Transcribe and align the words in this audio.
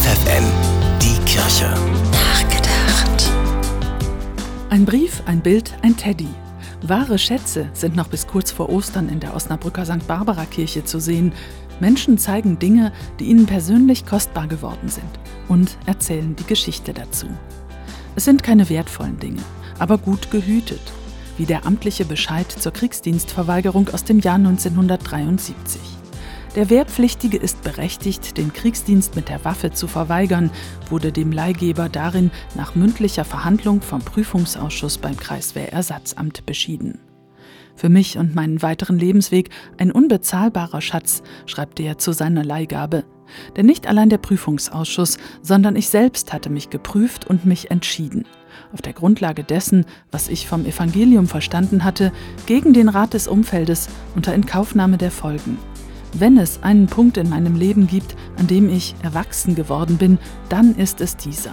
FFN, 0.00 0.44
die 1.02 1.18
Kirche. 1.26 1.68
Nachgedacht. 2.10 3.30
Ein 4.70 4.86
Brief, 4.86 5.22
ein 5.26 5.42
Bild, 5.42 5.74
ein 5.82 5.94
Teddy. 5.94 6.28
Wahre 6.80 7.18
Schätze 7.18 7.68
sind 7.74 7.96
noch 7.96 8.08
bis 8.08 8.26
kurz 8.26 8.50
vor 8.50 8.70
Ostern 8.70 9.10
in 9.10 9.20
der 9.20 9.34
Osnabrücker 9.34 9.84
St. 9.84 10.06
Barbara 10.06 10.46
Kirche 10.46 10.84
zu 10.84 11.00
sehen. 11.00 11.34
Menschen 11.80 12.16
zeigen 12.16 12.58
Dinge, 12.58 12.92
die 13.18 13.26
ihnen 13.26 13.44
persönlich 13.44 14.06
kostbar 14.06 14.46
geworden 14.46 14.88
sind 14.88 15.20
und 15.48 15.76
erzählen 15.84 16.34
die 16.34 16.46
Geschichte 16.46 16.94
dazu. 16.94 17.26
Es 18.16 18.24
sind 18.24 18.42
keine 18.42 18.70
wertvollen 18.70 19.18
Dinge, 19.18 19.42
aber 19.78 19.98
gut 19.98 20.30
gehütet, 20.30 20.80
wie 21.36 21.44
der 21.44 21.66
amtliche 21.66 22.06
Bescheid 22.06 22.50
zur 22.50 22.72
Kriegsdienstverweigerung 22.72 23.90
aus 23.90 24.04
dem 24.04 24.20
Jahr 24.20 24.36
1973. 24.36 25.99
Der 26.56 26.68
Wehrpflichtige 26.68 27.36
ist 27.36 27.62
berechtigt, 27.62 28.36
den 28.36 28.52
Kriegsdienst 28.52 29.14
mit 29.14 29.28
der 29.28 29.44
Waffe 29.44 29.70
zu 29.70 29.86
verweigern, 29.86 30.50
wurde 30.88 31.12
dem 31.12 31.30
Leihgeber 31.30 31.88
darin 31.88 32.32
nach 32.56 32.74
mündlicher 32.74 33.24
Verhandlung 33.24 33.82
vom 33.82 34.00
Prüfungsausschuss 34.00 34.98
beim 34.98 35.16
Kreiswehrersatzamt 35.16 36.44
beschieden. 36.46 36.98
Für 37.76 37.88
mich 37.88 38.18
und 38.18 38.34
meinen 38.34 38.62
weiteren 38.62 38.98
Lebensweg 38.98 39.50
ein 39.78 39.92
unbezahlbarer 39.92 40.80
Schatz, 40.80 41.22
schreibt 41.46 41.78
er 41.78 41.98
zu 41.98 42.10
seiner 42.10 42.44
Leihgabe. 42.44 43.04
Denn 43.56 43.66
nicht 43.66 43.86
allein 43.86 44.10
der 44.10 44.18
Prüfungsausschuss, 44.18 45.18
sondern 45.42 45.76
ich 45.76 45.88
selbst 45.88 46.32
hatte 46.32 46.50
mich 46.50 46.68
geprüft 46.68 47.28
und 47.28 47.46
mich 47.46 47.70
entschieden. 47.70 48.26
Auf 48.72 48.82
der 48.82 48.92
Grundlage 48.92 49.44
dessen, 49.44 49.86
was 50.10 50.28
ich 50.28 50.48
vom 50.48 50.66
Evangelium 50.66 51.28
verstanden 51.28 51.84
hatte, 51.84 52.12
gegen 52.46 52.72
den 52.72 52.88
Rat 52.88 53.14
des 53.14 53.28
Umfeldes 53.28 53.88
unter 54.16 54.34
Inkaufnahme 54.34 54.98
der 54.98 55.12
Folgen. 55.12 55.56
Wenn 56.12 56.38
es 56.38 56.62
einen 56.62 56.86
Punkt 56.86 57.16
in 57.16 57.28
meinem 57.28 57.56
Leben 57.56 57.86
gibt, 57.86 58.16
an 58.36 58.46
dem 58.46 58.68
ich 58.68 58.94
erwachsen 59.02 59.54
geworden 59.54 59.96
bin, 59.96 60.18
dann 60.48 60.74
ist 60.74 61.00
es 61.00 61.16
dieser. 61.16 61.52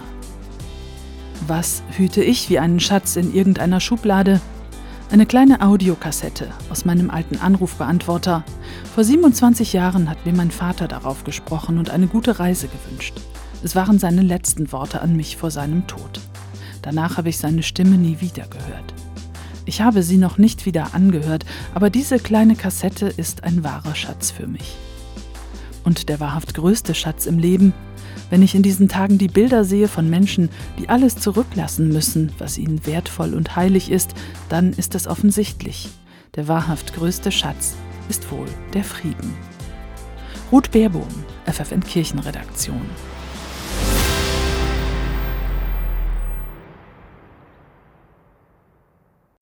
Was 1.46 1.84
hüte 1.92 2.24
ich 2.24 2.50
wie 2.50 2.60
einen 2.60 2.80
Schatz 2.80 3.16
in 3.16 3.34
irgendeiner 3.34 3.80
Schublade? 3.80 4.42
Eine 5.12 5.26
kleine 5.26 5.62
Audiokassette 5.62 6.50
aus 6.70 6.84
meinem 6.84 7.10
alten 7.10 7.38
Anrufbeantworter. 7.38 8.44
Vor 8.94 9.04
27 9.04 9.72
Jahren 9.72 10.10
hat 10.10 10.26
mir 10.26 10.34
mein 10.34 10.52
Vater 10.52 10.88
darauf 10.88 11.24
gesprochen 11.24 11.78
und 11.78 11.92
eine 11.92 12.08
gute 12.08 12.40
Reise 12.40 12.68
gewünscht. 12.68 13.22
Es 13.64 13.76
waren 13.76 14.00
seine 14.00 14.22
letzten 14.22 14.72
Worte 14.72 15.02
an 15.02 15.16
mich 15.16 15.38
vor 15.38 15.52
seinem 15.52 15.88
Tod. 15.88 16.20
Danach 16.82 17.18
habe 17.18 17.30
ich 17.30 17.38
seine 17.38 17.64
Stimme 17.64 17.98
nie 17.98 18.20
wieder 18.20 18.48
gehört. 18.48 18.94
Ich 19.68 19.82
habe 19.82 20.02
sie 20.02 20.18
noch 20.18 20.38
nicht 20.38 20.66
wieder 20.66 20.94
angehört, 20.96 21.46
aber 21.74 21.90
diese 21.90 22.20
kleine 22.20 22.56
Kassette 22.56 23.08
ist 23.08 23.44
ein 23.44 23.66
wahrer 23.66 23.96
Schatz 23.96 24.32
für 24.32 24.48
mich. 24.48 24.78
Und 25.84 26.08
der 26.08 26.22
wahrhaft 26.22 26.54
größte 26.54 26.96
Schatz 26.96 27.26
im 27.26 27.38
Leben, 27.38 27.74
wenn 28.30 28.42
ich 28.42 28.56
in 28.56 28.64
diesen 28.64 28.88
Tagen 28.88 29.18
die 29.18 29.28
Bilder 29.28 29.66
sehe 29.66 29.90
von 29.90 30.10
Menschen, 30.10 30.50
die 30.80 30.88
alles 30.88 31.18
zurücklassen 31.18 31.90
müssen, 31.90 32.32
was 32.40 32.58
ihnen 32.58 32.86
wertvoll 32.86 33.34
und 33.34 33.58
heilig 33.58 33.92
ist, 33.92 34.14
dann 34.48 34.72
ist 34.72 34.96
es 34.96 35.06
offensichtlich. 35.06 35.90
Der 36.36 36.48
wahrhaft 36.48 36.94
größte 36.94 37.32
Schatz 37.32 37.76
ist 38.08 38.32
wohl 38.32 38.48
der 38.74 38.86
Frieden. 38.86 39.34
Ruth 40.50 40.72
Baerbohm, 40.72 41.26
FFN 41.46 41.82
Kirchenredaktion. 41.82 42.82